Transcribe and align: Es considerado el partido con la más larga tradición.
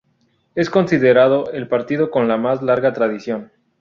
Es 0.55 0.71
considerado 0.71 1.51
el 1.51 1.67
partido 1.67 2.09
con 2.09 2.27
la 2.27 2.35
más 2.35 2.63
larga 2.63 2.91
tradición. 2.91 3.51